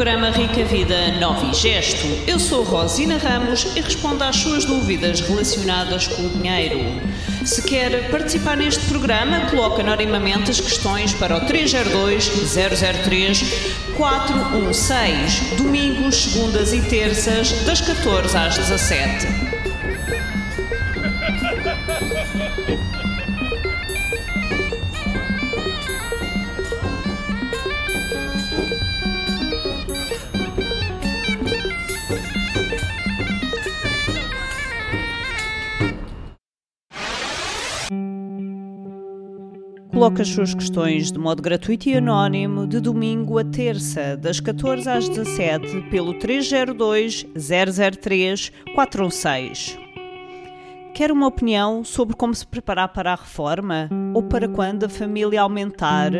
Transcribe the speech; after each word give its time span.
Programa 0.00 0.30
Rica 0.30 0.64
Vida 0.64 1.18
Nova 1.20 1.44
e 1.44 1.52
Gesto. 1.52 2.06
Eu 2.26 2.38
sou 2.38 2.64
Rosina 2.64 3.18
Ramos 3.18 3.66
e 3.76 3.82
respondo 3.82 4.24
às 4.24 4.36
suas 4.36 4.64
dúvidas 4.64 5.20
relacionadas 5.20 6.08
com 6.08 6.22
o 6.22 6.30
dinheiro. 6.30 6.78
Se 7.44 7.60
quer 7.60 8.10
participar 8.10 8.56
neste 8.56 8.82
programa, 8.86 9.50
coloque 9.50 9.82
anonimamente 9.82 10.50
as 10.52 10.58
questões 10.58 11.12
para 11.12 11.36
o 11.36 11.40
302 11.44 12.30
003 13.04 13.42
416, 13.94 15.58
domingos, 15.58 16.14
segundas 16.16 16.72
e 16.72 16.80
terças, 16.80 17.52
das 17.66 17.82
14 17.82 18.38
às 18.38 18.56
17. 18.56 19.26
Coloque 40.00 40.22
as 40.22 40.28
suas 40.28 40.54
questões 40.54 41.12
de 41.12 41.18
modo 41.18 41.42
gratuito 41.42 41.86
e 41.86 41.94
anónimo 41.94 42.66
de 42.66 42.80
domingo 42.80 43.38
a 43.38 43.44
terça, 43.44 44.16
das 44.16 44.40
14 44.40 44.88
às 44.88 45.06
17, 45.06 45.90
pelo 45.90 46.14
302 46.14 47.26
003 48.00 48.50
416. 48.74 49.78
Quer 50.94 51.12
uma 51.12 51.26
opinião 51.26 51.84
sobre 51.84 52.16
como 52.16 52.34
se 52.34 52.46
preparar 52.46 52.88
para 52.88 53.12
a 53.12 53.14
reforma? 53.14 53.90
Ou 54.14 54.22
para 54.22 54.48
quando 54.48 54.84
a 54.84 54.88
família 54.88 55.42
aumentar? 55.42 56.12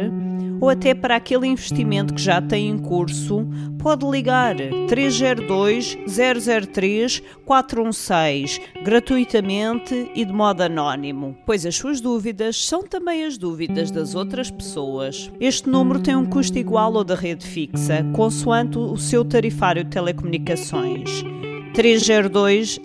Ou 0.61 0.69
até 0.69 0.94
para 0.94 1.16
aquele 1.16 1.47
investimento 1.47 2.12
que 2.12 2.20
já 2.20 2.41
tem 2.42 2.69
em 2.69 2.78
curso? 2.78 3.47
Pode 3.78 4.05
ligar 4.05 4.56
302 4.89 5.97
003 6.06 7.22
416 7.47 8.61
gratuitamente 8.84 10.11
e 10.14 10.25
de 10.25 10.33
modo 10.33 10.61
anónimo, 10.61 11.34
pois 11.47 11.64
as 11.64 11.77
suas 11.77 12.00
dúvidas 12.00 12.62
são 12.66 12.83
também 12.83 13.25
as 13.25 13.38
dúvidas 13.38 13.91
das 13.91 14.14
outras 14.14 14.50
pessoas. 14.50 15.31
Este 15.41 15.69
número 15.69 16.00
tem 16.00 16.14
um 16.14 16.27
custo 16.27 16.58
igual 16.58 16.94
ao 16.97 17.05
da 17.05 17.14
rede 17.14 17.47
fixa, 17.47 18.05
consoante 18.12 18.77
o 18.77 18.98
seu 18.98 19.25
tarifário 19.25 19.83
de 19.83 19.91
telecomunicações. 19.91 21.25
302 21.72 22.81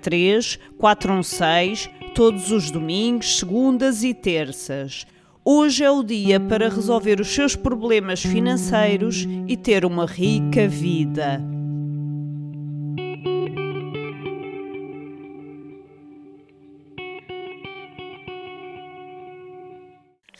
003 0.00 0.58
416, 0.78 1.90
todos 2.14 2.50
os 2.50 2.70
domingos, 2.70 3.38
segundas 3.38 4.02
e 4.02 4.12
terças. 4.12 5.06
Hoje 5.46 5.84
é 5.84 5.90
o 5.90 6.02
dia 6.02 6.40
para 6.40 6.70
resolver 6.70 7.20
os 7.20 7.34
seus 7.34 7.54
problemas 7.54 8.22
financeiros 8.22 9.26
e 9.46 9.58
ter 9.58 9.84
uma 9.84 10.06
rica 10.06 10.66
vida. 10.66 11.38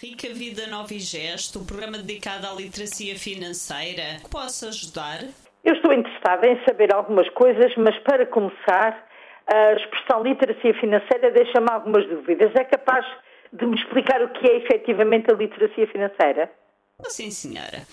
Rica 0.00 0.32
Vida 0.32 0.66
Nova 0.68 0.94
e 0.94 0.98
Gesto, 0.98 1.58
um 1.58 1.66
programa 1.66 1.98
dedicado 1.98 2.46
à 2.46 2.54
literacia 2.54 3.14
financeira. 3.18 4.20
Que 4.22 4.30
posso 4.30 4.66
ajudar? 4.68 5.20
Eu 5.62 5.74
estou 5.74 5.92
interessada 5.92 6.46
em 6.46 6.58
saber 6.64 6.94
algumas 6.94 7.28
coisas, 7.34 7.74
mas 7.76 7.94
para 8.04 8.24
começar, 8.24 9.06
a 9.52 9.72
expressão 9.74 10.22
literacia 10.22 10.72
financeira 10.80 11.30
deixa-me 11.30 11.70
algumas 11.70 12.08
dúvidas. 12.08 12.50
É 12.54 12.64
capaz 12.64 13.04
de 13.54 13.66
me 13.66 13.76
explicar 13.76 14.22
o 14.22 14.28
que 14.30 14.46
é 14.46 14.56
efetivamente 14.56 15.30
a 15.30 15.34
literacia 15.34 15.86
financeira? 15.86 16.50
Sim, 17.08 17.30
senhora. 17.30 17.86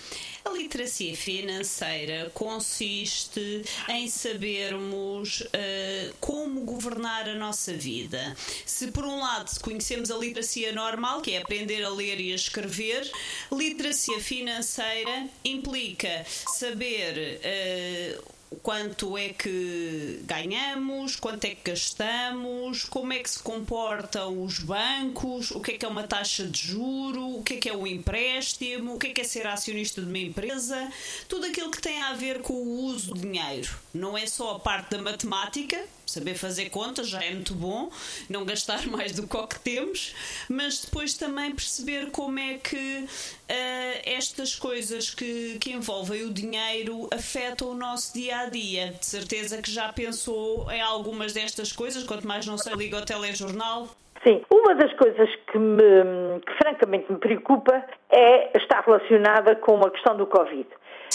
A 0.46 0.50
literacia 0.50 1.16
financeira 1.16 2.30
consiste 2.34 3.63
em 3.90 4.08
sabermos 4.08 5.41
uh, 5.41 6.16
como 6.19 6.62
governar 6.62 7.28
a 7.28 7.35
nossa 7.35 7.74
vida. 7.74 8.35
Se, 8.38 8.91
por 8.91 9.03
um 9.03 9.19
lado, 9.19 9.52
conhecemos 9.62 10.12
a 10.12 10.18
literacia 10.18 10.72
normal, 10.72 11.22
que 11.22 11.34
é 11.34 11.41
aprender 11.41 11.84
a 11.84 11.90
ler 11.90 12.19
e 12.19 12.31
a 12.31 12.35
escrever, 12.35 13.09
literacia 13.52 14.19
financeira 14.19 15.28
implica 15.44 16.24
saber. 16.25 17.40
Uh, 17.41 18.41
quanto 18.62 19.17
é 19.17 19.29
que 19.29 20.19
ganhamos, 20.23 21.16
quanto 21.16 21.45
é 21.45 21.56
que 21.56 21.72
gastamos, 21.72 22.84
como 22.85 23.13
é 23.13 23.19
que 23.19 23.29
se 23.29 23.41
comportam 23.41 24.44
os 24.44 24.59
bancos, 24.59 25.51
o 25.51 25.62
que 25.62 25.72
é 25.72 25.78
que 25.78 25.85
é 25.85 25.88
uma 25.88 26.03
taxa 26.03 26.45
de 26.45 26.59
juro, 26.59 27.38
o 27.38 27.44
que 27.44 27.56
é 27.56 27.57
que 27.57 27.69
é 27.69 27.75
um 27.75 27.88
empréstimo, 27.88 28.95
o 28.95 29.00
que 29.00 29.07
é 29.07 29.13
que 29.13 29.22
é 29.22 29.23
ser 29.23 29.47
acionista 29.47 30.01
de 30.01 30.07
uma 30.07 30.17
empresa, 30.17 30.91
tudo 31.28 31.45
aquilo 31.45 31.72
que 31.72 31.81
tem 31.81 32.01
a 32.01 32.13
ver 32.13 32.41
com 32.41 32.53
o 32.53 32.85
uso 32.85 33.13
do 33.13 33.22
dinheiro. 33.22 33.81
Não 33.94 34.18
é 34.18 34.25
só 34.25 34.56
a 34.56 34.59
parte 34.59 34.96
da 34.96 35.02
matemática, 35.02 35.78
saber 36.06 36.35
fazer 36.35 36.69
contas 36.69 37.09
já 37.09 37.24
é 37.24 37.31
muito 37.31 37.53
bom, 37.53 37.90
não 38.29 38.46
gastar 38.46 38.85
mais 38.91 39.13
do 39.13 39.28
que 39.28 39.38
o 39.38 39.47
que 39.47 39.59
temos, 39.59 40.16
mas 40.50 40.85
depois 40.85 41.13
também 41.13 41.52
perceber 41.52 42.12
como 42.12 42.40
é 42.40 42.57
que 42.57 43.06
uh, 43.06 44.02
estas 44.06 44.56
coisas 44.56 45.13
que, 45.13 45.57
que 45.59 45.72
envolvem 45.72 46.24
o 46.24 46.34
dinheiro 46.34 47.07
afetam 47.13 47.69
o 47.69 47.74
nosso 47.74 48.13
dia 48.13 48.40
a 48.40 48.46
dia. 48.46 48.91
De 48.91 49.06
certeza 49.06 49.62
que 49.62 49.72
já 49.72 49.91
pensou 49.91 50.72
em 50.72 50.81
algumas 50.81 51.34
destas 51.34 51.72
coisas, 51.72 52.03
quanto 52.03 52.28
mais 52.28 52.46
não 52.46 52.58
sei, 52.58 52.73
liga 52.73 52.97
ao 52.97 53.06
telejornal. 53.06 53.88
Sim, 54.25 54.44
uma 54.53 54.75
das 54.75 54.94
coisas 54.94 55.29
que, 55.52 55.58
me, 55.58 56.40
que 56.46 56.53
francamente 56.62 57.12
me 57.12 57.18
preocupa 57.18 57.84
é 58.09 58.56
estar 58.56 58.81
relacionada 58.85 59.56
com 59.56 59.78
a 59.84 59.90
questão 59.90 60.16
do 60.16 60.28
Covid. 60.28 60.68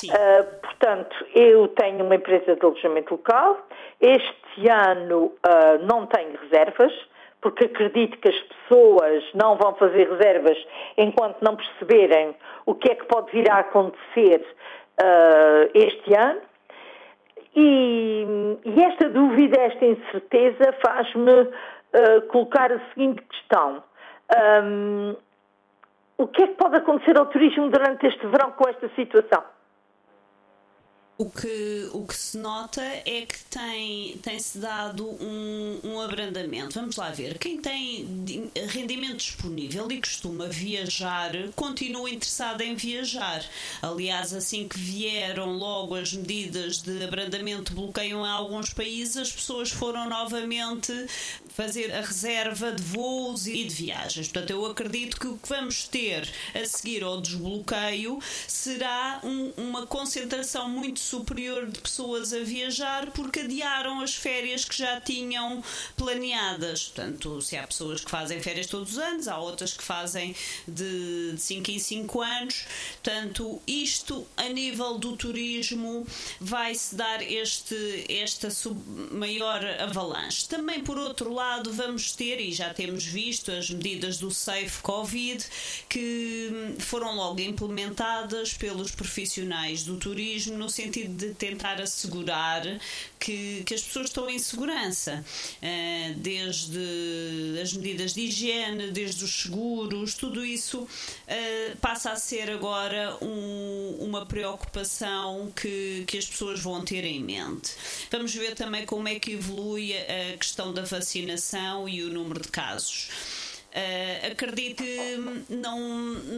Uh, 0.05 0.61
portanto, 0.61 1.17
eu 1.35 1.69
tenho 1.69 2.05
uma 2.05 2.17
empresa 2.17 2.55
de 2.55 2.65
alojamento 2.65 3.15
local. 3.15 3.67
Este 4.01 4.69
ano 4.69 5.27
uh, 5.27 5.87
não 5.91 6.07
tenho 6.07 6.37
reservas, 6.37 6.93
porque 7.41 7.65
acredito 7.65 8.19
que 8.19 8.29
as 8.29 8.39
pessoas 8.39 9.25
não 9.35 9.57
vão 9.57 9.75
fazer 9.77 10.11
reservas 10.11 10.59
enquanto 10.99 11.41
não 11.41 11.57
perceberem 11.57 12.35
o 12.67 12.75
que 12.75 12.91
é 12.91 12.95
que 12.95 13.07
pode 13.07 13.33
vir 13.33 13.51
a 13.51 13.61
acontecer 13.61 14.45
uh, 15.01 15.71
este 15.73 16.15
ano. 16.15 16.41
E, 17.55 18.27
e, 18.67 18.83
esta 18.83 19.09
dúvida, 19.09 19.59
esta 19.59 19.87
incerteza 19.87 20.75
faz-me 20.85 21.49
colocar 22.29 22.71
a 22.71 22.79
seguinte 22.91 23.23
questão. 23.23 23.83
Um, 24.63 25.17
o 26.19 26.27
que 26.27 26.43
é 26.43 26.49
que 26.49 26.55
pode 26.57 26.77
acontecer 26.77 27.19
ao 27.19 27.25
turismo 27.25 27.71
durante 27.71 28.07
este 28.07 28.27
verão 28.27 28.53
com 28.53 28.69
esta 28.69 28.91
situação? 28.91 29.56
O 31.19 31.31
que, 31.31 31.89
o 31.95 32.07
que 32.07 32.15
se 32.15 32.37
nota 32.37 32.83
é 32.83 33.25
que 33.25 33.43
tem, 33.49 34.19
tem-se 34.19 34.59
dado 34.59 35.09
um, 35.09 35.81
um 35.83 36.01
abrandamento. 36.01 36.79
Vamos 36.79 36.97
lá 36.97 37.11
ver. 37.11 37.39
Quem 37.39 37.59
tem 37.59 38.07
rendimento 38.69 39.17
disponível 39.17 39.91
e 39.91 39.99
costuma 39.99 40.47
viajar, 40.47 41.33
continua 41.55 42.11
interessado 42.11 42.61
em 42.61 42.75
viajar. 42.75 43.43
Aliás, 43.81 44.35
assim 44.35 44.69
que 44.69 44.79
vieram 44.79 45.53
logo 45.53 45.95
as 45.95 46.13
medidas 46.13 46.83
de 46.83 47.03
abrandamento 47.03 47.73
bloqueiam 47.73 48.27
em 48.27 48.31
alguns 48.31 48.75
países, 48.75 49.17
as 49.17 49.33
pessoas 49.33 49.71
foram 49.71 50.11
novamente 50.11 50.93
fazer 51.57 51.91
a 51.91 52.03
reserva 52.03 52.71
de 52.71 52.83
voos 52.83 53.47
e 53.47 53.65
de 53.65 53.75
viagens. 53.75 54.29
Portanto, 54.29 54.51
eu 54.51 54.67
acredito 54.67 55.19
que 55.19 55.27
o 55.27 55.39
que 55.39 55.49
vamos 55.49 55.89
ter 55.89 56.29
a 56.55 56.67
seguir 56.67 57.03
ao 57.03 57.19
desbloqueio 57.19 58.19
será 58.47 59.21
um, 59.25 59.53
uma 59.57 59.87
concentração 59.87 60.69
muito 60.69 61.01
superior 61.01 61.67
de 61.67 61.81
pessoas 61.81 62.35
a 62.35 62.41
viajar 62.41 63.11
porque 63.13 63.41
adiaram 63.41 64.03
as 64.03 64.15
férias 64.15 64.67
que 64.67 64.77
já 64.77 65.01
tinham 65.01 65.65
planeadas. 65.97 66.89
Portanto, 66.89 67.41
se 67.41 67.57
há 67.57 67.67
pessoas 67.67 68.05
que 68.05 68.11
fazem 68.11 68.43
férias 68.43 68.67
todos 68.67 68.93
os 68.93 68.99
anos, 68.99 69.27
há 69.27 69.39
outras 69.39 69.73
que 69.73 69.83
fazem 69.83 70.37
de 70.69 71.37
5 71.39 71.71
em 71.71 71.79
5 71.79 72.21
anos. 72.21 72.67
Portanto, 73.03 73.63
isto 73.67 74.27
a 74.37 74.49
nível 74.51 74.99
do 74.99 75.17
turismo 75.17 76.07
vai-se 76.39 76.95
dar 76.95 77.23
este, 77.23 78.05
esta 78.11 78.49
maior 79.11 79.65
avalanche. 79.81 80.47
Também, 80.47 80.85
por 80.85 80.99
outro 80.99 81.33
lado, 81.33 81.46
vamos 81.71 82.13
ter, 82.13 82.41
e 82.41 82.53
já 82.53 82.73
temos 82.73 83.05
visto, 83.05 83.51
as 83.51 83.71
medidas 83.71 84.19
do 84.19 84.31
Safe 84.31 84.81
Covid 84.83 85.45
que 85.89 86.75
foram 86.79 87.15
logo 87.17 87.41
implementadas 87.41 88.55
pelos 88.55 88.91
profissionais 88.91 89.85
do 89.85 89.97
turismo 89.97 90.57
no 90.57 90.69
sentido 90.69 91.15
de 91.17 91.35
tentar 91.35 91.81
assegurar 91.81 92.63
que, 93.19 93.63
que 93.65 93.75
as 93.75 93.83
pessoas 93.83 94.07
estão 94.07 94.29
em 94.29 94.39
segurança, 94.39 95.25
uh, 95.63 96.15
desde 96.17 97.59
as 97.61 97.73
medidas 97.73 98.15
de 98.15 98.23
higiene, 98.23 98.91
desde 98.91 99.25
os 99.25 99.43
seguros, 99.43 100.15
tudo 100.15 100.45
isso 100.45 100.83
uh, 100.83 101.77
passa 101.81 102.13
a 102.13 102.17
ser 102.17 102.51
agora 102.51 103.17
um, 103.23 103.97
uma 104.01 104.27
preocupação 104.27 105.53
que, 105.55 106.05
que 106.07 106.19
as 106.19 106.27
pessoas 106.27 106.61
vão 106.61 106.85
ter 106.85 107.05
em 107.05 107.23
mente. 107.23 107.73
Vamos 108.11 108.35
ver 108.35 108.55
também 108.55 108.85
como 108.87 109.09
é 109.09 109.19
que 109.19 109.33
evolui 109.33 109.95
a 109.97 110.37
questão 110.37 110.73
da 110.73 110.85
e 111.89 112.03
o 112.03 112.11
número 112.11 112.41
de 112.41 112.49
casos. 112.49 113.09
Uh, 113.77 114.33
acredito 114.33 114.83
que 114.83 115.19
não, 115.51 115.79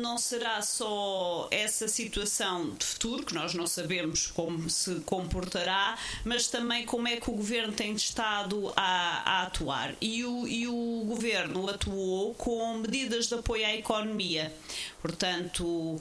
não 0.00 0.18
será 0.18 0.60
só 0.60 1.46
essa 1.52 1.86
situação 1.86 2.74
de 2.74 2.84
futuro, 2.84 3.24
que 3.24 3.32
nós 3.32 3.54
não 3.54 3.64
sabemos 3.64 4.26
como 4.26 4.68
se 4.68 4.96
comportará, 5.02 5.96
mas 6.24 6.48
também 6.48 6.84
como 6.84 7.06
é 7.06 7.16
que 7.18 7.30
o 7.30 7.34
governo 7.34 7.72
tem 7.72 7.92
estado 7.92 8.72
a, 8.74 9.22
a 9.24 9.42
atuar. 9.44 9.94
E 10.00 10.24
o, 10.24 10.48
e 10.48 10.66
o 10.66 11.04
governo 11.06 11.70
atuou 11.70 12.34
com 12.34 12.78
medidas 12.78 13.28
de 13.28 13.34
apoio 13.34 13.64
à 13.64 13.72
economia. 13.72 14.52
Portanto, 15.00 15.64
uh, 15.64 16.00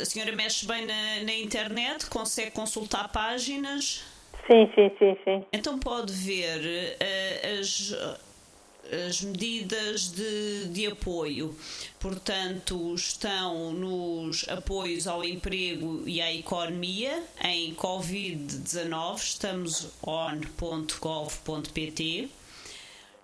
a 0.00 0.04
senhora 0.06 0.34
mexe 0.34 0.64
bem 0.64 0.86
na, 0.86 1.22
na 1.22 1.34
internet, 1.34 2.06
consegue 2.06 2.52
consultar 2.52 3.08
páginas. 3.08 4.13
Sim, 4.46 4.70
sim, 4.74 4.90
sim, 4.98 5.16
sim. 5.24 5.44
Então 5.52 5.78
pode 5.78 6.12
ver 6.12 6.96
as 7.58 7.94
as 9.08 9.20
medidas 9.22 10.10
de, 10.12 10.66
de 10.68 10.86
apoio, 10.86 11.56
portanto, 11.98 12.94
estão 12.94 13.72
nos 13.72 14.46
apoios 14.48 15.06
ao 15.06 15.24
emprego 15.24 16.02
e 16.06 16.20
à 16.20 16.32
economia. 16.32 17.22
Em 17.42 17.74
Covid-19, 17.74 19.16
estamos 19.16 19.88
on.gov.pt. 20.02 21.08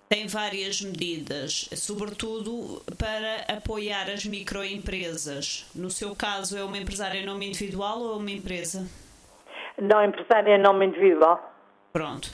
Tem 0.08 0.26
várias 0.26 0.80
medidas, 0.80 1.68
sobretudo 1.76 2.82
para 2.98 3.42
apoiar 3.42 4.10
as 4.10 4.24
microempresas. 4.24 5.66
No 5.72 5.88
seu 5.90 6.16
caso, 6.16 6.56
é 6.56 6.64
uma 6.64 6.78
empresária 6.78 7.20
em 7.20 7.24
nome 7.24 7.46
individual 7.46 8.00
ou 8.00 8.18
uma 8.18 8.30
empresa? 8.32 8.88
Não, 9.80 10.04
empresária 10.04 10.56
em 10.56 10.60
nome 10.60 10.86
individual. 10.86 11.50
Pronto. 11.92 12.30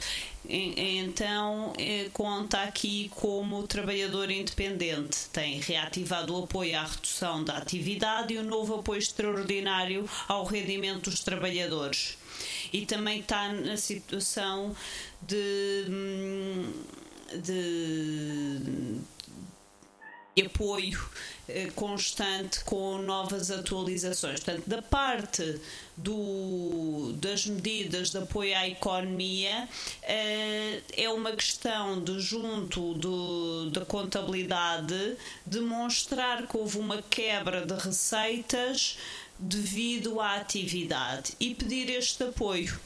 Então, 0.49 1.73
eh, 1.77 2.09
conta 2.13 2.63
aqui 2.63 3.11
como 3.17 3.67
trabalhador 3.67 4.31
independente. 4.31 5.29
Tem 5.31 5.59
reativado 5.61 6.39
o 6.39 6.45
apoio 6.45 6.79
à 6.79 6.85
redução 6.85 7.43
da 7.43 7.57
atividade 7.57 8.35
e 8.35 8.39
o 8.39 8.45
novo 8.45 8.77
apoio 8.77 8.99
extraordinário 8.99 10.09
ao 10.29 10.45
rendimento 10.45 11.11
dos 11.11 11.25
trabalhadores. 11.25 12.17
E 12.73 12.87
também 12.87 13.21
está 13.21 13.53
na 13.53 13.77
situação 13.77 14.75
de, 15.21 15.87
hum, 15.89 16.73
de 17.43 18.61
e 20.37 20.43
apoio 20.43 21.03
eh, 21.49 21.71
constante 21.75 22.63
com 22.65 22.99
novas 22.99 23.51
atualizações. 23.51 24.41
Portanto, 24.41 24.69
da 24.69 24.83
parte 24.83 25.59
do, 25.97 27.15
das 27.15 27.47
medidas 27.47 28.11
de 28.11 28.19
apoio 28.19 28.55
à 28.55 28.69
economia, 28.69 29.67
eh, 30.03 30.83
é 30.95 31.09
uma 31.09 31.33
questão 31.33 32.03
de, 32.05 32.21
junto 32.21 32.93
do, 32.95 33.71
da 33.71 33.87
contabilidade, 33.87 35.17
demonstrar 35.47 36.47
que 36.47 36.57
houve 36.57 36.79
uma 36.79 37.01
quebra 37.01 37.65
de 37.65 37.75
receitas 37.75 38.99
devido 39.39 40.21
à 40.21 40.37
atividade 40.37 41.33
e 41.41 41.55
pedir 41.55 41.89
este 41.91 42.25
apoio 42.25 42.79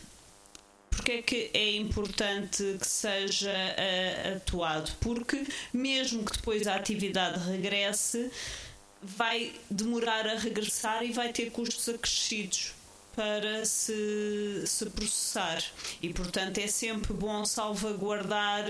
porque 0.91 1.13
é 1.13 1.23
que 1.23 1.51
é 1.55 1.77
importante 1.77 2.77
que 2.81 2.87
seja 2.87 3.51
uh, 3.53 4.37
atuado? 4.37 4.91
Porque 5.01 5.47
mesmo 5.73 6.25
que 6.25 6.37
depois 6.37 6.67
a 6.67 6.75
atividade 6.75 7.39
regresse, 7.49 8.31
vai 9.03 9.53
demorar 9.71 10.27
a 10.27 10.37
regressar 10.37 11.03
e 11.03 11.13
vai 11.13 11.33
ter 11.33 11.51
custos 11.51 11.89
acrescidos 11.89 12.75
para 13.15 13.65
se, 13.65 14.63
se 14.67 14.87
processar 14.87 15.63
e 16.01 16.13
portanto 16.13 16.59
é 16.59 16.67
sempre 16.67 17.13
bom 17.13 17.45
salvaguardar 17.45 18.65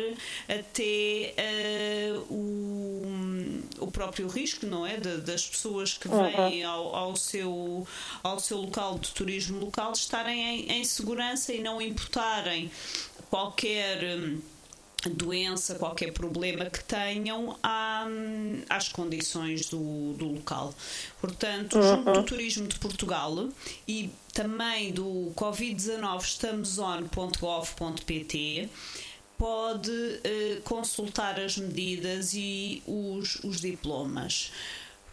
até 0.49 1.35
uh, 1.39 2.33
o, 2.33 3.63
o 3.79 3.91
próprio 3.91 4.29
risco 4.29 4.67
não 4.67 4.87
é 4.87 4.97
de, 4.97 5.19
das 5.19 5.47
pessoas 5.47 5.97
que 5.97 6.09
uhum. 6.09 6.49
vêm 6.49 6.65
ao, 6.65 6.95
ao, 6.95 7.17
seu 7.17 7.87
ao 8.23 8.39
seu 8.41 8.59
local 8.59 8.99
de 8.99 9.11
turismo 9.11 9.61
local 9.61 9.93
estarem 9.93 10.41
em, 10.41 10.73
em 10.81 10.85
segurança 10.85 11.53
e 11.53 11.61
não 11.61 11.81
imputarem 11.81 12.71
qualquer 13.29 14.19
um, 14.19 14.41
doença, 15.09 15.77
qualquer 15.77 16.13
problema 16.13 16.67
que 16.67 16.85
tenham 16.85 17.57
à, 17.63 18.05
às 18.69 18.89
condições 18.89 19.71
do, 19.71 20.13
do 20.15 20.27
local. 20.27 20.75
Portanto, 21.21 21.79
uhum. 21.79 21.83
junto 21.83 22.13
do 22.13 22.25
Turismo 22.25 22.67
de 22.69 22.79
Portugal 22.79 23.49
e 23.89 24.11
também 24.35 24.93
do 24.93 25.33
Covid-19 25.35 26.23
estamosone.gov.pt 26.23 28.69
pode 29.39 29.91
uh, 29.91 30.61
consultar 30.65 31.41
as 31.41 31.57
medidas 31.57 32.35
e 32.35 32.83
os, 32.87 33.37
os 33.37 33.61
diplomas. 33.61 34.53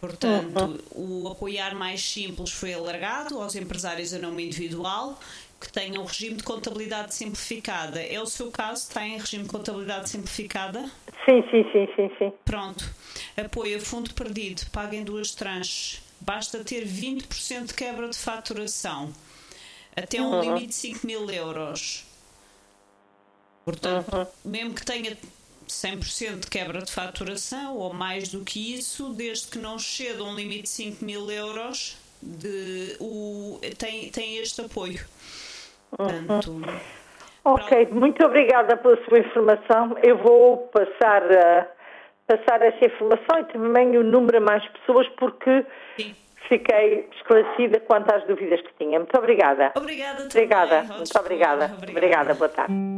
Portanto, 0.00 0.80
uhum. 0.94 1.24
o 1.24 1.28
apoiar 1.28 1.74
mais 1.74 2.00
simples 2.02 2.50
foi 2.50 2.74
alargado 2.74 3.40
aos 3.40 3.56
empresários 3.56 4.14
a 4.14 4.18
nome 4.18 4.46
individual 4.46 5.18
que 5.60 5.72
tenham 5.72 6.04
regime 6.04 6.36
de 6.36 6.42
contabilidade 6.42 7.14
simplificada. 7.14 8.00
É 8.00 8.20
o 8.20 8.26
seu 8.26 8.50
caso? 8.50 8.82
Está 8.82 9.06
em 9.06 9.18
regime 9.18 9.44
de 9.44 9.50
contabilidade 9.50 10.08
simplificada? 10.08 10.80
Sim, 11.24 11.42
sim, 11.50 11.64
sim, 11.72 11.88
sim, 11.96 12.10
sim. 12.18 12.32
Pronto. 12.44 12.84
Apoio 13.36 13.78
a 13.78 13.80
fundo 13.80 14.14
perdido, 14.14 14.62
paga 14.70 14.94
em 14.94 15.04
duas 15.04 15.34
tranches. 15.34 16.02
Basta 16.20 16.62
ter 16.64 16.86
20% 16.86 17.66
de 17.66 17.74
quebra 17.74 18.08
de 18.08 18.16
faturação. 18.16 19.12
Até 19.96 20.20
um 20.20 20.30
uhum. 20.30 20.42
limite 20.42 20.68
de 20.68 20.74
5 20.74 21.06
mil 21.06 21.28
euros. 21.30 22.04
Portanto, 23.64 24.16
uhum. 24.16 24.26
mesmo 24.44 24.74
que 24.74 24.84
tenha 24.84 25.16
100% 25.68 26.40
de 26.40 26.46
quebra 26.46 26.82
de 26.82 26.90
faturação 26.90 27.76
ou 27.76 27.92
mais 27.92 28.28
do 28.28 28.44
que 28.44 28.74
isso, 28.74 29.10
desde 29.10 29.48
que 29.48 29.58
não 29.58 29.76
exceda 29.76 30.22
um 30.24 30.34
limite 30.34 30.62
de 30.62 30.68
5 30.68 31.04
mil 31.04 31.30
euros, 31.30 31.96
de, 32.22 32.96
o, 33.00 33.60
tem, 33.76 34.10
tem 34.10 34.38
este 34.38 34.60
apoio. 34.60 35.04
Portanto. 35.96 36.60
Ok, 37.44 37.88
muito 37.92 38.24
obrigada 38.24 38.76
pela 38.76 38.96
sua 39.04 39.18
informação. 39.20 39.96
Eu 40.02 40.18
vou 40.18 40.68
passar, 40.68 41.22
uh, 41.22 41.66
passar 42.26 42.60
essa 42.62 42.84
informação 42.84 43.40
e 43.40 43.44
também 43.44 43.96
o 43.96 44.04
número 44.04 44.38
a 44.38 44.40
mais 44.40 44.66
pessoas 44.68 45.08
porque 45.16 45.64
Sim. 45.96 46.14
fiquei 46.48 47.08
esclarecida 47.16 47.80
quanto 47.80 48.12
às 48.14 48.26
dúvidas 48.26 48.60
que 48.60 48.74
tinha. 48.78 48.98
Muito 48.98 49.16
obrigada. 49.16 49.72
Obrigada. 49.76 50.24
Obrigada. 50.24 50.82
Muito 50.82 51.18
obrigada. 51.18 51.64
obrigada. 51.64 51.90
Obrigada. 51.90 52.34
Boa 52.34 52.48
tarde. 52.50 52.97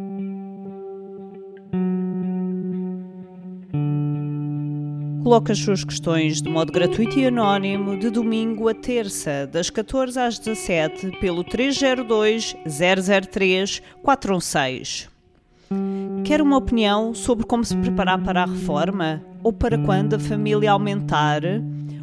Coloque 5.22 5.52
as 5.52 5.58
suas 5.58 5.84
questões 5.84 6.40
de 6.40 6.48
modo 6.48 6.72
gratuito 6.72 7.18
e 7.18 7.26
anónimo 7.26 7.96
de 7.96 8.08
domingo 8.08 8.68
a 8.68 8.74
terça, 8.74 9.46
das 9.46 9.68
14 9.68 10.18
às 10.18 10.38
17, 10.38 11.10
pelo 11.20 11.44
302 11.44 12.56
003 13.30 13.82
416. 14.02 15.10
Quer 16.24 16.40
uma 16.40 16.56
opinião 16.56 17.14
sobre 17.14 17.44
como 17.44 17.64
se 17.64 17.76
preparar 17.76 18.22
para 18.22 18.42
a 18.42 18.46
reforma? 18.46 19.22
Ou 19.42 19.52
para 19.52 19.78
quando 19.78 20.14
a 20.14 20.18
família 20.18 20.72
aumentar? 20.72 21.42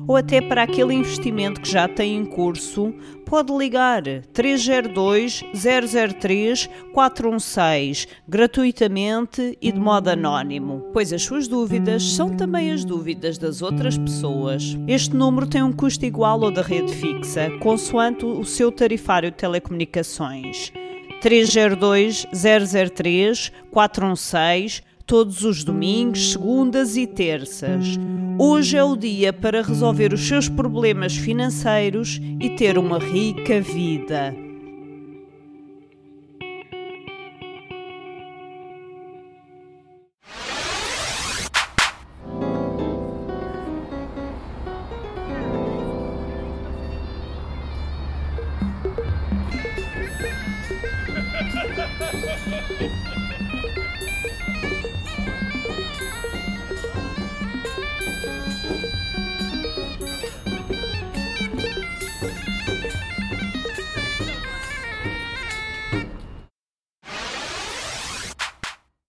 Ou 0.08 0.16
até 0.16 0.40
para 0.42 0.64
aquele 0.64 0.94
investimento 0.94 1.60
que 1.60 1.70
já 1.70 1.88
tem 1.88 2.16
em 2.16 2.26
curso, 2.26 2.94
pode 3.26 3.52
ligar 3.52 4.04
302 4.34 5.44
003 5.54 6.70
416 6.94 8.08
gratuitamente 8.28 9.58
e 9.62 9.72
de 9.72 9.80
modo 9.80 10.08
anónimo, 10.08 10.86
pois 10.94 11.12
as 11.12 11.24
suas 11.24 11.48
dúvidas 11.48 12.14
são 12.14 12.30
também 12.30 12.72
as 12.72 12.86
dúvidas 12.86 13.38
das 13.38 13.62
outras 13.62 13.98
pessoas. 13.98 14.78
Este 14.88 15.16
número 15.16 15.46
tem 15.46 15.62
um 15.62 15.74
custo 15.74 16.06
igual 16.06 16.44
ao 16.44 16.52
da 16.52 16.62
rede 16.62 16.94
fixa, 16.94 17.52
consoante 17.60 18.26
o 18.26 18.46
seu 18.46 18.72
tarifário 18.72 19.30
de 19.30 19.38
telecomunicações. 19.38 20.72
302 21.22 22.28
003 22.32 23.52
416 23.72 24.87
todos 25.08 25.44
os 25.46 25.64
domingos, 25.64 26.34
segundas 26.34 26.98
e 26.98 27.08
terças. 27.08 27.98
Hoje 28.38 28.76
é 28.76 28.84
o 28.84 28.98
dia 28.98 29.32
para 29.32 29.64
resolver 29.64 30.14
os 30.14 30.28
seus 30.28 30.50
problemas 30.50 31.16
financeiros 31.16 32.20
e 32.42 32.50
ter 32.50 32.78
uma 32.78 33.00
rica 33.00 33.62
vida. 33.62 34.36